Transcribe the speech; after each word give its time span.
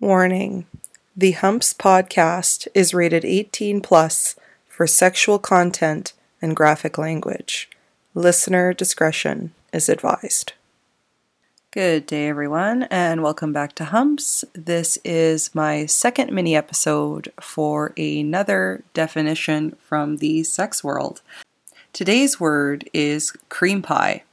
Warning 0.00 0.66
The 1.16 1.30
Humps 1.32 1.72
podcast 1.72 2.68
is 2.74 2.92
rated 2.92 3.24
18 3.24 3.80
plus 3.80 4.36
for 4.68 4.86
sexual 4.86 5.38
content 5.38 6.12
and 6.42 6.54
graphic 6.54 6.98
language. 6.98 7.70
Listener 8.12 8.74
discretion 8.74 9.54
is 9.72 9.88
advised. 9.88 10.52
Good 11.70 12.04
day, 12.04 12.28
everyone, 12.28 12.82
and 12.90 13.22
welcome 13.22 13.54
back 13.54 13.74
to 13.76 13.86
Humps. 13.86 14.44
This 14.52 14.98
is 15.02 15.54
my 15.54 15.86
second 15.86 16.30
mini 16.30 16.54
episode 16.54 17.32
for 17.40 17.94
another 17.96 18.84
definition 18.92 19.76
from 19.80 20.18
the 20.18 20.42
sex 20.42 20.84
world. 20.84 21.22
Today's 21.94 22.38
word 22.38 22.86
is 22.92 23.30
cream 23.48 23.80
pie, 23.80 24.24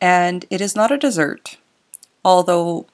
and 0.00 0.46
it 0.50 0.60
is 0.60 0.74
not 0.74 0.90
a 0.90 0.98
dessert, 0.98 1.58
although 2.24 2.86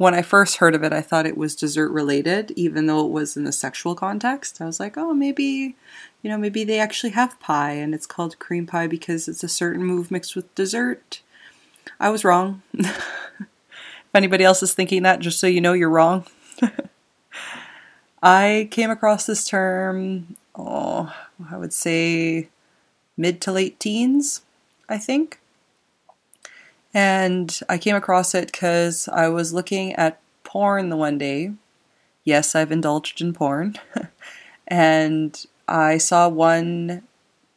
when 0.00 0.14
I 0.14 0.22
first 0.22 0.56
heard 0.56 0.74
of 0.74 0.82
it, 0.82 0.94
I 0.94 1.02
thought 1.02 1.26
it 1.26 1.36
was 1.36 1.54
dessert 1.54 1.90
related, 1.90 2.52
even 2.56 2.86
though 2.86 3.04
it 3.04 3.12
was 3.12 3.36
in 3.36 3.44
the 3.44 3.52
sexual 3.52 3.94
context. 3.94 4.58
I 4.58 4.64
was 4.64 4.80
like, 4.80 4.96
oh, 4.96 5.12
maybe, 5.12 5.76
you 6.22 6.30
know, 6.30 6.38
maybe 6.38 6.64
they 6.64 6.80
actually 6.80 7.10
have 7.10 7.38
pie 7.38 7.72
and 7.72 7.94
it's 7.94 8.06
called 8.06 8.38
cream 8.38 8.66
pie 8.66 8.86
because 8.86 9.28
it's 9.28 9.44
a 9.44 9.48
certain 9.48 9.84
move 9.84 10.10
mixed 10.10 10.34
with 10.34 10.54
dessert. 10.54 11.20
I 12.00 12.08
was 12.08 12.24
wrong. 12.24 12.62
if 12.72 12.96
anybody 14.14 14.42
else 14.42 14.62
is 14.62 14.72
thinking 14.72 15.02
that, 15.02 15.20
just 15.20 15.38
so 15.38 15.46
you 15.46 15.60
know, 15.60 15.74
you're 15.74 15.90
wrong. 15.90 16.24
I 18.22 18.68
came 18.70 18.90
across 18.90 19.26
this 19.26 19.44
term, 19.44 20.34
oh, 20.54 21.14
I 21.50 21.58
would 21.58 21.74
say 21.74 22.48
mid 23.18 23.42
to 23.42 23.52
late 23.52 23.78
teens, 23.78 24.40
I 24.88 24.96
think. 24.96 25.39
And 26.92 27.58
I 27.68 27.78
came 27.78 27.96
across 27.96 28.34
it 28.34 28.50
because 28.50 29.08
I 29.08 29.28
was 29.28 29.52
looking 29.52 29.94
at 29.94 30.20
porn 30.44 30.88
the 30.88 30.96
one 30.96 31.18
day. 31.18 31.52
Yes, 32.24 32.54
I've 32.54 32.72
indulged 32.72 33.20
in 33.20 33.32
porn. 33.32 33.76
and 34.68 35.46
I 35.68 35.98
saw 35.98 36.28
one 36.28 37.02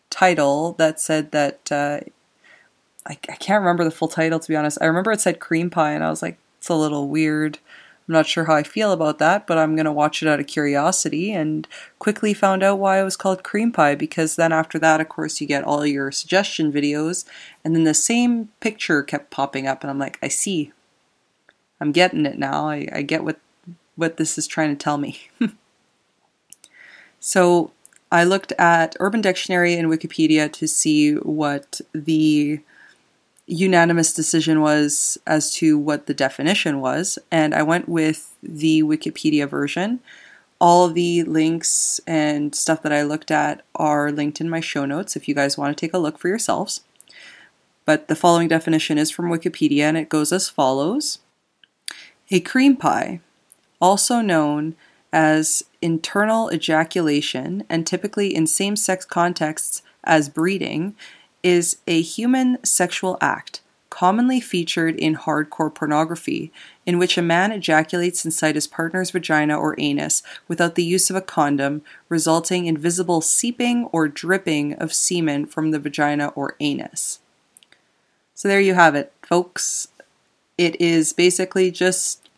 title 0.09 0.73
that 0.73 0.99
said 0.99 1.31
that 1.31 1.71
uh, 1.71 2.01
I, 3.05 3.11
I 3.11 3.35
can't 3.35 3.61
remember 3.61 3.83
the 3.83 3.91
full 3.91 4.07
title 4.07 4.39
to 4.39 4.47
be 4.47 4.55
honest. 4.55 4.77
I 4.81 4.85
remember 4.85 5.11
it 5.11 5.21
said 5.21 5.39
cream 5.39 5.69
pie, 5.69 5.91
and 5.91 6.03
I 6.03 6.09
was 6.09 6.21
like, 6.21 6.37
it's 6.59 6.69
a 6.69 6.75
little 6.75 7.07
weird. 7.09 7.59
I'm 8.07 8.13
not 8.13 8.27
sure 8.27 8.45
how 8.45 8.55
I 8.55 8.63
feel 8.63 8.91
about 8.91 9.17
that, 9.19 9.47
but 9.47 9.57
I'm 9.57 9.75
going 9.75 9.85
to 9.85 9.91
watch 9.91 10.21
it 10.21 10.27
out 10.27 10.41
of 10.41 10.47
curiosity 10.47 11.31
and 11.31 11.65
quickly 11.99 12.33
found 12.33 12.61
out 12.61 12.79
why 12.79 12.99
it 12.99 13.03
was 13.03 13.15
called 13.15 13.43
cream 13.43 13.71
pie 13.71 13.95
because 13.95 14.35
then 14.35 14.51
after 14.51 14.77
that, 14.79 14.99
of 14.99 15.07
course, 15.07 15.39
you 15.39 15.47
get 15.47 15.63
all 15.63 15.85
your 15.85 16.11
suggestion 16.11 16.71
videos 16.71 17.23
and 17.63 17.73
then 17.73 17.85
the 17.85 17.93
same 17.93 18.49
picture 18.59 19.03
kept 19.03 19.31
popping 19.31 19.67
up 19.67 19.83
and 19.83 19.89
I'm 19.89 19.99
like, 19.99 20.19
I 20.21 20.27
see. 20.27 20.73
I'm 21.79 21.93
getting 21.93 22.25
it 22.25 22.37
now. 22.37 22.67
I, 22.67 22.87
I 22.91 23.01
get 23.01 23.23
what 23.23 23.39
what 23.95 24.17
this 24.17 24.37
is 24.37 24.47
trying 24.47 24.75
to 24.75 24.83
tell 24.83 24.97
me. 24.97 25.29
so 27.19 27.71
I 28.11 28.23
looked 28.23 28.51
at 28.53 28.95
Urban 28.99 29.21
Dictionary 29.21 29.75
and 29.75 29.87
Wikipedia 29.87 30.51
to 30.53 30.67
see 30.67 31.15
what 31.15 31.79
the 31.93 32.59
unanimous 33.53 34.13
decision 34.13 34.61
was 34.61 35.17
as 35.27 35.53
to 35.55 35.77
what 35.77 36.07
the 36.07 36.13
definition 36.13 36.81
was, 36.81 37.19
and 37.31 37.53
I 37.53 37.61
went 37.61 37.87
with 37.87 38.35
the 38.41 38.83
Wikipedia 38.83 39.47
version. 39.47 39.99
All 40.59 40.87
the 40.87 41.23
links 41.23 41.99
and 42.07 42.55
stuff 42.55 42.81
that 42.81 42.93
I 42.93 43.03
looked 43.03 43.31
at 43.31 43.63
are 43.75 44.11
linked 44.11 44.41
in 44.41 44.49
my 44.49 44.59
show 44.59 44.85
notes 44.85 45.15
if 45.15 45.27
you 45.27 45.35
guys 45.35 45.57
want 45.57 45.75
to 45.75 45.79
take 45.79 45.93
a 45.93 45.99
look 45.99 46.17
for 46.17 46.29
yourselves. 46.29 46.81
But 47.85 48.07
the 48.07 48.15
following 48.15 48.47
definition 48.47 48.97
is 48.97 49.11
from 49.11 49.29
Wikipedia 49.29 49.81
and 49.81 49.97
it 49.97 50.09
goes 50.09 50.31
as 50.31 50.49
follows 50.49 51.19
A 52.31 52.39
cream 52.39 52.77
pie, 52.77 53.19
also 53.81 54.21
known 54.21 54.75
as 55.11 55.63
internal 55.81 56.51
ejaculation 56.51 57.65
and 57.69 57.85
typically 57.85 58.33
in 58.33 58.47
same 58.47 58.75
sex 58.75 59.05
contexts 59.05 59.83
as 60.05 60.29
breeding, 60.29 60.95
is 61.43 61.77
a 61.85 62.01
human 62.01 62.63
sexual 62.63 63.17
act 63.21 63.61
commonly 63.93 64.39
featured 64.39 64.95
in 64.95 65.15
hardcore 65.15 65.71
pornography, 65.71 66.51
in 66.83 66.97
which 66.97 67.15
a 67.15 67.21
man 67.21 67.51
ejaculates 67.51 68.25
inside 68.25 68.55
his 68.55 68.65
partner's 68.65 69.11
vagina 69.11 69.55
or 69.55 69.75
anus 69.77 70.23
without 70.47 70.73
the 70.73 70.83
use 70.83 71.11
of 71.11 71.15
a 71.15 71.21
condom, 71.21 71.83
resulting 72.09 72.65
in 72.65 72.75
visible 72.75 73.21
seeping 73.21 73.85
or 73.91 74.07
dripping 74.07 74.73
of 74.73 74.91
semen 74.91 75.45
from 75.45 75.69
the 75.69 75.77
vagina 75.77 76.29
or 76.29 76.55
anus. 76.59 77.19
So 78.33 78.47
there 78.47 78.59
you 78.59 78.73
have 78.73 78.95
it, 78.95 79.13
folks. 79.21 79.89
It 80.57 80.81
is 80.81 81.13
basically 81.13 81.69
just 81.69 82.31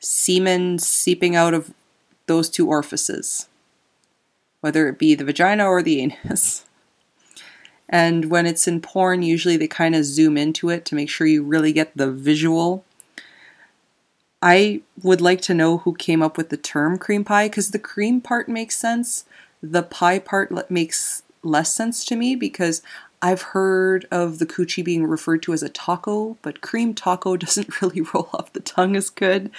semen 0.00 0.80
seeping 0.80 1.36
out 1.36 1.54
of 1.54 1.72
those 2.26 2.50
two 2.50 2.66
orifices, 2.66 3.48
whether 4.62 4.88
it 4.88 4.98
be 4.98 5.14
the 5.14 5.24
vagina 5.24 5.64
or 5.64 5.80
the 5.80 6.00
anus. 6.24 6.64
And 7.92 8.30
when 8.30 8.46
it's 8.46 8.66
in 8.66 8.80
porn, 8.80 9.22
usually 9.22 9.58
they 9.58 9.68
kind 9.68 9.94
of 9.94 10.06
zoom 10.06 10.38
into 10.38 10.70
it 10.70 10.86
to 10.86 10.94
make 10.94 11.10
sure 11.10 11.26
you 11.26 11.44
really 11.44 11.74
get 11.74 11.94
the 11.94 12.10
visual. 12.10 12.86
I 14.40 14.80
would 15.02 15.20
like 15.20 15.42
to 15.42 15.54
know 15.54 15.78
who 15.78 15.94
came 15.94 16.22
up 16.22 16.38
with 16.38 16.48
the 16.48 16.56
term 16.56 16.96
cream 16.96 17.22
pie 17.22 17.48
because 17.48 17.70
the 17.70 17.78
cream 17.78 18.22
part 18.22 18.48
makes 18.48 18.78
sense. 18.78 19.26
The 19.62 19.82
pie 19.82 20.18
part 20.18 20.70
makes 20.70 21.22
less 21.42 21.74
sense 21.74 22.06
to 22.06 22.16
me 22.16 22.34
because 22.34 22.80
I've 23.20 23.42
heard 23.42 24.06
of 24.10 24.38
the 24.38 24.46
coochie 24.46 24.84
being 24.84 25.04
referred 25.04 25.42
to 25.42 25.52
as 25.52 25.62
a 25.62 25.68
taco, 25.68 26.38
but 26.40 26.62
cream 26.62 26.94
taco 26.94 27.36
doesn't 27.44 27.82
really 27.82 28.00
roll 28.14 28.30
off 28.32 28.54
the 28.54 28.60
tongue 28.60 28.96
as 28.96 29.10
good. 29.10 29.50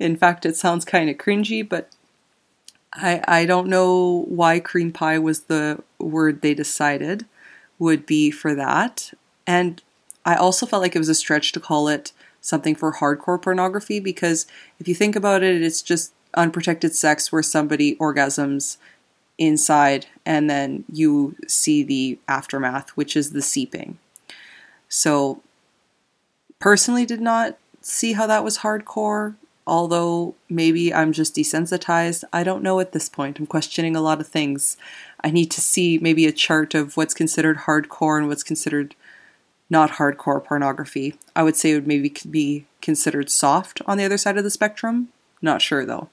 In 0.00 0.16
fact, 0.16 0.44
it 0.44 0.56
sounds 0.56 0.84
kind 0.84 1.08
of 1.08 1.18
cringy, 1.18 1.66
but 1.66 1.88
I, 2.92 3.22
I 3.28 3.46
don't 3.46 3.68
know 3.68 4.24
why 4.26 4.58
cream 4.58 4.90
pie 4.90 5.20
was 5.20 5.42
the 5.42 5.84
word 6.00 6.42
they 6.42 6.52
decided 6.52 7.26
would 7.78 8.06
be 8.06 8.30
for 8.30 8.54
that. 8.54 9.12
And 9.46 9.82
I 10.24 10.34
also 10.34 10.66
felt 10.66 10.82
like 10.82 10.94
it 10.94 11.00
was 11.00 11.08
a 11.08 11.14
stretch 11.14 11.52
to 11.52 11.60
call 11.60 11.88
it 11.88 12.12
something 12.40 12.74
for 12.74 12.94
hardcore 12.94 13.40
pornography 13.40 14.00
because 14.00 14.46
if 14.78 14.86
you 14.86 14.94
think 14.94 15.16
about 15.16 15.42
it, 15.42 15.62
it's 15.62 15.82
just 15.82 16.12
unprotected 16.34 16.94
sex 16.94 17.30
where 17.30 17.42
somebody 17.42 17.96
orgasms 17.96 18.76
inside 19.38 20.06
and 20.24 20.48
then 20.48 20.84
you 20.92 21.36
see 21.48 21.82
the 21.82 22.18
aftermath, 22.28 22.90
which 22.90 23.16
is 23.16 23.32
the 23.32 23.42
seeping. 23.42 23.98
So, 24.88 25.42
personally, 26.58 27.04
did 27.04 27.20
not 27.20 27.58
see 27.80 28.12
how 28.12 28.26
that 28.26 28.44
was 28.44 28.58
hardcore, 28.58 29.34
although 29.66 30.34
maybe 30.48 30.92
I'm 30.92 31.12
just 31.12 31.34
desensitized. 31.34 32.24
I 32.32 32.42
don't 32.42 32.62
know 32.62 32.80
at 32.80 32.92
this 32.92 33.08
point. 33.08 33.38
I'm 33.38 33.46
questioning 33.46 33.96
a 33.96 34.00
lot 34.00 34.20
of 34.20 34.26
things. 34.26 34.76
I 35.22 35.30
need 35.30 35.50
to 35.52 35.60
see 35.60 35.98
maybe 35.98 36.26
a 36.26 36.32
chart 36.32 36.74
of 36.74 36.96
what's 36.96 37.14
considered 37.14 37.58
hardcore 37.58 38.18
and 38.18 38.28
what's 38.28 38.42
considered 38.42 38.94
not 39.70 39.92
hardcore 39.92 40.44
pornography. 40.44 41.14
I 41.34 41.42
would 41.42 41.56
say 41.56 41.70
it 41.70 41.74
would 41.74 41.86
maybe 41.86 42.14
be 42.30 42.66
considered 42.82 43.30
soft 43.30 43.80
on 43.86 43.96
the 43.96 44.04
other 44.04 44.18
side 44.18 44.36
of 44.36 44.44
the 44.44 44.50
spectrum. 44.50 45.08
Not 45.40 45.62
sure 45.62 45.86
though. 45.86 46.10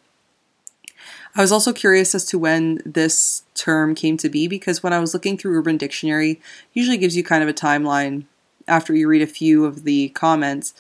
I 1.36 1.42
was 1.42 1.52
also 1.52 1.74
curious 1.74 2.14
as 2.14 2.26
to 2.28 2.40
when 2.40 2.82
this 2.86 3.44
term 3.56 3.96
came 3.96 4.18
to 4.18 4.30
be 4.30 4.48
because 4.48 4.84
when 4.84 4.94
I 4.94 5.00
was 5.00 5.14
looking 5.14 5.38
through 5.38 5.58
Urban 5.58 5.78
Dictionary, 5.78 6.42
usually 6.74 6.98
gives 6.98 7.16
you 7.16 7.24
kind 7.24 7.44
of 7.44 7.50
a 7.50 7.54
timeline 7.54 8.26
after 8.68 8.94
you 8.94 9.08
read 9.08 9.22
a 9.22 9.28
few 9.28 9.66
of 9.66 9.84
the 9.84 10.10
comments 10.10 10.74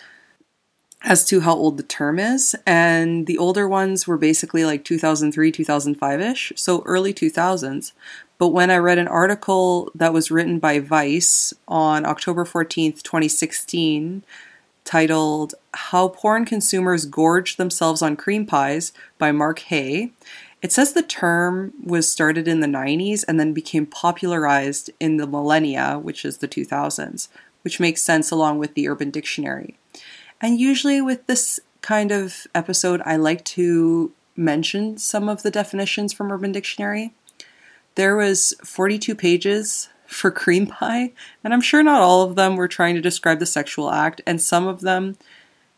as 1.03 1.25
to 1.25 1.41
how 1.41 1.53
old 1.53 1.78
the 1.78 1.84
term 1.84 2.19
is. 2.19 2.56
And 2.66 3.25
the 3.28 3.38
older 3.38 3.67
ones 3.67 4.07
were 4.07 4.17
basically 4.17 4.66
like 4.66 4.84
2003, 4.84 5.51
2005 5.51 6.22
ish, 6.22 6.53
so 6.56 6.84
early 6.85 7.13
2000s. 7.13 7.94
But 8.38 8.50
when 8.50 8.72
I 8.72 8.78
read 8.78 8.97
an 8.97 9.07
article 9.07 9.91
that 9.94 10.13
was 10.13 10.31
written 10.31 10.59
by 10.59 10.79
Vice 10.79 11.53
on 11.67 12.06
October 12.06 12.44
14th, 12.44 13.03
2016, 13.03 14.23
titled 14.84 15.53
How 15.73 16.07
Porn 16.07 16.45
Consumers 16.45 17.06
Gorge 17.06 17.57
Themselves 17.57 18.01
on 18.01 18.16
Cream 18.16 18.45
Pies 18.45 18.94
by 19.17 19.31
Mark 19.31 19.59
Hay, 19.59 20.11
it 20.61 20.72
says 20.72 20.93
the 20.93 21.02
term 21.02 21.73
was 21.84 22.11
started 22.11 22.47
in 22.47 22.59
the 22.59 22.67
90s 22.67 23.23
and 23.28 23.40
then 23.40 23.53
became 23.53 23.85
popularized 23.85 24.91
in 24.99 25.17
the 25.17 25.28
millennia, 25.28 25.99
which 25.99 26.23
is 26.23 26.37
the 26.37 26.47
2000s, 26.47 27.28
which 27.64 27.79
makes 27.79 28.02
sense 28.02 28.29
along 28.29 28.59
with 28.59 28.76
the 28.76 28.87
Urban 28.87 29.09
Dictionary. 29.09 29.78
And 30.41 30.59
usually, 30.59 31.02
with 31.02 31.28
this 31.28 31.59
kind 31.82 32.11
of 32.11 32.47
episode, 32.55 33.02
I 33.05 33.16
like 33.16 33.46
to 33.46 34.11
mention 34.35 34.97
some 34.97 35.29
of 35.29 35.43
the 35.43 35.52
definitions 35.52 36.14
from 36.14 36.32
Urban 36.32 36.52
Dictionary. 36.52 37.14
There 37.96 38.16
was 38.16 38.53
42 38.64 39.14
pages 39.16 39.90
for 40.08 40.32
cream 40.32 40.67
pie, 40.67 41.14
and 41.43 41.53
I'm 41.53 41.61
sure 41.61 41.84
not 41.84 42.02
all 42.02 42.23
of 42.23 42.35
them 42.35 42.55
were 42.55 42.67
trying 42.67 42.96
to 42.96 43.02
describe 43.02 43.40
the 43.40 43.46
sexual 43.46 43.91
act, 43.91 44.22
and 44.26 44.41
some 44.41 44.67
of 44.67 44.82
them 44.82 45.17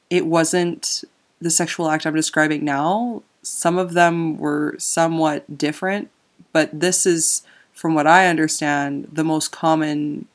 it 0.10 0.26
wasn't 0.26 1.04
the 1.42 1.50
sexual 1.50 1.90
act 1.90 2.06
I'm 2.06 2.16
describing 2.16 2.64
now. 2.64 3.24
Some 3.42 3.78
of 3.78 3.94
them 3.94 4.38
were 4.38 4.76
somewhat 4.78 5.58
different, 5.58 6.10
but 6.52 6.80
this 6.80 7.06
is, 7.06 7.42
from 7.74 7.96
what 7.96 8.08
I 8.08 8.28
understand, 8.28 9.10
the 9.12 9.24
most 9.24 9.52
common 9.52 10.28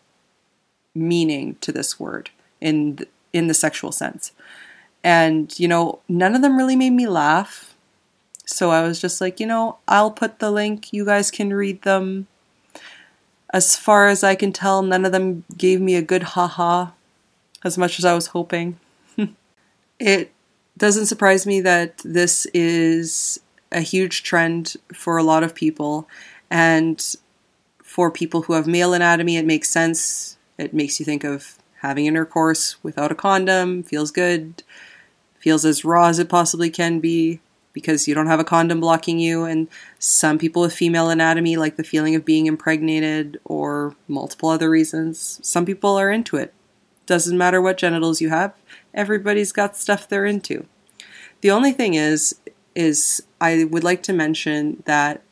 meaning 0.94 1.56
to 1.60 1.72
this 1.72 1.98
word 1.98 2.30
in 2.60 2.98
in 3.32 3.46
the 3.46 3.54
sexual 3.54 3.92
sense. 3.92 4.32
And, 5.04 5.58
you 5.58 5.68
know, 5.68 6.00
none 6.08 6.34
of 6.34 6.42
them 6.42 6.56
really 6.56 6.76
made 6.76 6.92
me 6.92 7.06
laugh. 7.06 7.74
So 8.44 8.70
I 8.70 8.82
was 8.82 9.00
just 9.00 9.20
like, 9.20 9.40
you 9.40 9.46
know, 9.46 9.78
I'll 9.86 10.10
put 10.10 10.38
the 10.38 10.50
link. 10.50 10.92
You 10.92 11.04
guys 11.04 11.30
can 11.30 11.52
read 11.52 11.82
them. 11.82 12.26
As 13.50 13.76
far 13.76 14.08
as 14.08 14.24
I 14.24 14.34
can 14.34 14.52
tell, 14.52 14.82
none 14.82 15.04
of 15.04 15.12
them 15.12 15.44
gave 15.56 15.80
me 15.80 15.94
a 15.94 16.02
good 16.02 16.22
haha 16.22 16.90
as 17.64 17.78
much 17.78 17.98
as 17.98 18.04
I 18.04 18.14
was 18.14 18.28
hoping. 18.28 18.78
it 19.98 20.32
doesn't 20.76 21.06
surprise 21.06 21.46
me 21.46 21.60
that 21.60 21.98
this 22.04 22.46
is 22.46 23.40
a 23.72 23.80
huge 23.80 24.22
trend 24.22 24.76
for 24.92 25.16
a 25.16 25.22
lot 25.22 25.42
of 25.42 25.54
people. 25.54 26.08
And 26.50 27.02
for 27.82 28.10
people 28.10 28.42
who 28.42 28.52
have 28.54 28.66
male 28.66 28.94
anatomy, 28.94 29.36
it 29.36 29.46
makes 29.46 29.70
sense. 29.70 30.36
It 30.56 30.74
makes 30.74 30.98
you 30.98 31.06
think 31.06 31.24
of 31.24 31.58
having 31.80 32.06
intercourse 32.06 32.82
without 32.82 33.12
a 33.12 33.14
condom, 33.14 33.82
feels 33.82 34.10
good, 34.10 34.62
feels 35.38 35.64
as 35.64 35.84
raw 35.84 36.08
as 36.08 36.18
it 36.18 36.28
possibly 36.28 36.70
can 36.70 37.00
be 37.00 37.40
because 37.72 38.08
you 38.08 38.14
don't 38.14 38.26
have 38.26 38.40
a 38.40 38.44
condom 38.44 38.80
blocking 38.80 39.18
you. 39.18 39.44
And 39.44 39.68
some 39.98 40.38
people 40.38 40.62
with 40.62 40.74
female 40.74 41.10
anatomy 41.10 41.56
like 41.56 41.76
the 41.76 41.84
feeling 41.84 42.14
of 42.14 42.24
being 42.24 42.46
impregnated 42.46 43.40
or 43.44 43.94
multiple 44.08 44.48
other 44.48 44.68
reasons. 44.68 45.38
Some 45.42 45.64
people 45.64 45.96
are 45.96 46.10
into 46.10 46.36
it. 46.36 46.52
Doesn't 47.06 47.38
matter 47.38 47.62
what 47.62 47.78
genitals 47.78 48.20
you 48.20 48.28
have, 48.28 48.52
everybody's 48.92 49.52
got 49.52 49.76
stuff 49.76 50.08
they're 50.08 50.26
into. 50.26 50.66
The 51.40 51.50
only 51.50 51.72
thing 51.72 51.94
is, 51.94 52.34
is 52.74 53.22
I 53.40 53.64
would 53.64 53.84
like 53.84 54.02
to 54.04 54.12
mention 54.12 54.82
that 54.86 55.22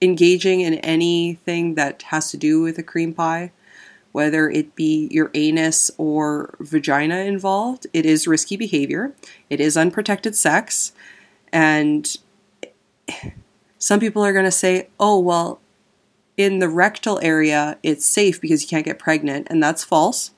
engaging 0.00 0.60
in 0.60 0.74
anything 0.74 1.74
that 1.74 2.02
has 2.04 2.30
to 2.30 2.36
do 2.36 2.62
with 2.62 2.78
a 2.78 2.82
cream 2.82 3.12
pie, 3.12 3.52
whether 4.18 4.50
it 4.50 4.74
be 4.74 5.06
your 5.12 5.30
anus 5.34 5.92
or 5.96 6.56
vagina 6.58 7.18
involved, 7.18 7.86
it 7.92 8.04
is 8.04 8.26
risky 8.26 8.56
behavior. 8.56 9.14
It 9.48 9.60
is 9.60 9.76
unprotected 9.76 10.34
sex. 10.34 10.90
And 11.52 12.16
some 13.78 14.00
people 14.00 14.24
are 14.24 14.32
going 14.32 14.44
to 14.44 14.50
say, 14.50 14.88
oh, 14.98 15.20
well, 15.20 15.60
in 16.36 16.58
the 16.58 16.68
rectal 16.68 17.20
area, 17.22 17.78
it's 17.84 18.04
safe 18.04 18.40
because 18.40 18.60
you 18.60 18.68
can't 18.68 18.84
get 18.84 18.98
pregnant. 18.98 19.46
And 19.50 19.62
that's 19.62 19.84
false. 19.84 20.32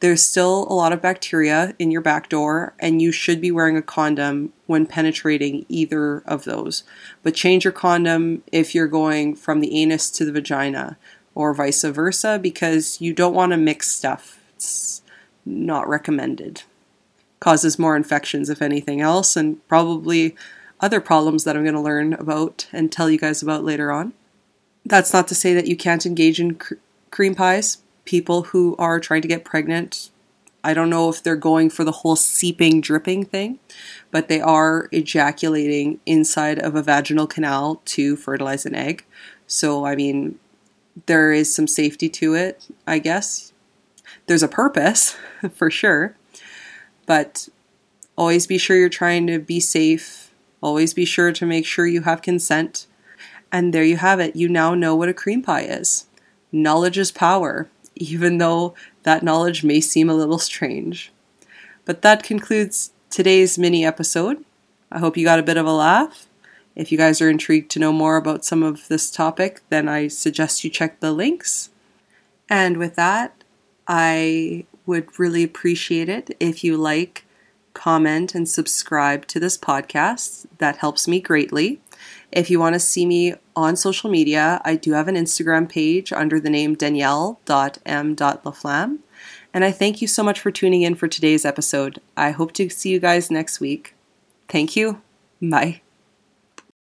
There's 0.00 0.26
still 0.26 0.66
a 0.68 0.74
lot 0.74 0.92
of 0.92 1.00
bacteria 1.00 1.76
in 1.78 1.92
your 1.92 2.00
back 2.00 2.28
door, 2.28 2.74
and 2.80 3.00
you 3.00 3.12
should 3.12 3.40
be 3.40 3.52
wearing 3.52 3.76
a 3.76 3.82
condom 3.82 4.52
when 4.66 4.84
penetrating 4.84 5.64
either 5.68 6.24
of 6.26 6.42
those. 6.42 6.82
But 7.22 7.36
change 7.36 7.62
your 7.62 7.72
condom 7.72 8.42
if 8.50 8.74
you're 8.74 8.88
going 8.88 9.36
from 9.36 9.60
the 9.60 9.80
anus 9.80 10.10
to 10.10 10.24
the 10.24 10.32
vagina 10.32 10.98
or 11.34 11.54
vice 11.54 11.82
versa 11.82 12.38
because 12.40 13.00
you 13.00 13.12
don't 13.12 13.34
want 13.34 13.52
to 13.52 13.56
mix 13.56 13.88
stuff. 13.88 14.40
It's 14.56 15.02
not 15.44 15.88
recommended. 15.88 16.62
Causes 17.40 17.78
more 17.78 17.96
infections, 17.96 18.48
if 18.48 18.62
anything 18.62 19.00
else, 19.00 19.36
and 19.36 19.66
probably 19.68 20.36
other 20.80 21.00
problems 21.00 21.44
that 21.44 21.56
I'm 21.56 21.64
going 21.64 21.74
to 21.74 21.80
learn 21.80 22.12
about 22.14 22.66
and 22.72 22.90
tell 22.90 23.10
you 23.10 23.18
guys 23.18 23.42
about 23.42 23.64
later 23.64 23.90
on. 23.90 24.12
That's 24.84 25.12
not 25.12 25.28
to 25.28 25.34
say 25.34 25.54
that 25.54 25.66
you 25.68 25.76
can't 25.76 26.04
engage 26.04 26.40
in 26.40 26.56
cr- 26.56 26.74
cream 27.10 27.34
pies 27.34 27.78
people 28.04 28.42
who 28.44 28.74
are 28.78 28.98
trying 28.98 29.22
to 29.22 29.28
get 29.28 29.44
pregnant. 29.44 30.10
I 30.64 30.74
don't 30.74 30.90
know 30.90 31.08
if 31.08 31.22
they're 31.22 31.36
going 31.36 31.70
for 31.70 31.84
the 31.84 31.92
whole 31.92 32.16
seeping, 32.16 32.80
dripping 32.80 33.24
thing, 33.24 33.58
but 34.10 34.28
they 34.28 34.40
are 34.40 34.88
ejaculating 34.92 36.00
inside 36.06 36.58
of 36.58 36.74
a 36.74 36.82
vaginal 36.82 37.26
canal 37.26 37.80
to 37.86 38.16
fertilize 38.16 38.66
an 38.66 38.74
egg. 38.74 39.04
So, 39.46 39.84
I 39.84 39.96
mean, 39.96 40.38
there 41.06 41.32
is 41.32 41.54
some 41.54 41.66
safety 41.66 42.08
to 42.08 42.34
it, 42.34 42.66
I 42.86 42.98
guess. 42.98 43.52
There's 44.26 44.42
a 44.42 44.48
purpose, 44.48 45.16
for 45.54 45.70
sure. 45.70 46.16
But 47.06 47.48
always 48.16 48.46
be 48.46 48.58
sure 48.58 48.76
you're 48.76 48.88
trying 48.88 49.26
to 49.26 49.38
be 49.38 49.60
safe. 49.60 50.32
Always 50.60 50.94
be 50.94 51.04
sure 51.04 51.32
to 51.32 51.46
make 51.46 51.66
sure 51.66 51.86
you 51.86 52.02
have 52.02 52.22
consent. 52.22 52.86
And 53.50 53.74
there 53.74 53.84
you 53.84 53.96
have 53.96 54.20
it. 54.20 54.36
You 54.36 54.48
now 54.48 54.74
know 54.74 54.94
what 54.94 55.08
a 55.08 55.14
cream 55.14 55.42
pie 55.42 55.62
is. 55.62 56.06
Knowledge 56.52 56.98
is 56.98 57.10
power 57.10 57.68
even 57.96 58.38
though 58.38 58.74
that 59.02 59.22
knowledge 59.22 59.64
may 59.64 59.80
seem 59.80 60.08
a 60.08 60.14
little 60.14 60.38
strange. 60.38 61.12
But 61.84 62.02
that 62.02 62.22
concludes 62.22 62.92
today's 63.10 63.58
mini 63.58 63.84
episode. 63.84 64.44
I 64.90 64.98
hope 64.98 65.16
you 65.16 65.24
got 65.24 65.38
a 65.38 65.44
bit 65.44 65.56
of 65.56 65.66
a 65.66 65.72
laugh. 65.72 66.26
If 66.74 66.90
you 66.90 66.98
guys 66.98 67.20
are 67.20 67.28
intrigued 67.28 67.70
to 67.72 67.78
know 67.78 67.92
more 67.92 68.16
about 68.16 68.44
some 68.44 68.62
of 68.62 68.88
this 68.88 69.10
topic, 69.10 69.60
then 69.68 69.88
I 69.88 70.08
suggest 70.08 70.64
you 70.64 70.70
check 70.70 71.00
the 71.00 71.12
links. 71.12 71.70
And 72.48 72.76
with 72.76 72.96
that, 72.96 73.44
I 73.86 74.64
would 74.86 75.18
really 75.18 75.42
appreciate 75.42 76.08
it 76.08 76.34
if 76.40 76.64
you 76.64 76.76
like, 76.76 77.24
comment, 77.74 78.34
and 78.34 78.48
subscribe 78.48 79.26
to 79.26 79.38
this 79.38 79.58
podcast. 79.58 80.46
That 80.58 80.78
helps 80.78 81.06
me 81.06 81.20
greatly. 81.20 81.80
If 82.30 82.50
you 82.50 82.58
want 82.58 82.74
to 82.74 82.80
see 82.80 83.06
me 83.06 83.34
on 83.54 83.76
social 83.76 84.10
media, 84.10 84.60
I 84.64 84.76
do 84.76 84.92
have 84.92 85.08
an 85.08 85.16
Instagram 85.16 85.68
page 85.68 86.12
under 86.12 86.40
the 86.40 86.50
name 86.50 86.74
danielle.m.laflamme. 86.74 88.98
And 89.54 89.64
I 89.64 89.70
thank 89.70 90.00
you 90.00 90.08
so 90.08 90.22
much 90.22 90.40
for 90.40 90.50
tuning 90.50 90.80
in 90.82 90.94
for 90.94 91.08
today's 91.08 91.44
episode. 91.44 92.00
I 92.16 92.30
hope 92.30 92.52
to 92.54 92.70
see 92.70 92.88
you 92.88 92.98
guys 92.98 93.30
next 93.30 93.60
week. 93.60 93.94
Thank 94.48 94.76
you. 94.76 95.02
Bye. 95.42 95.82